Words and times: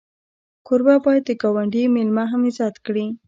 کوربه 0.67 0.95
باید 1.05 1.23
د 1.25 1.31
ګاونډي 1.41 1.83
میلمه 1.95 2.23
هم 2.31 2.41
عزت 2.49 2.75
کړي. 2.85 3.05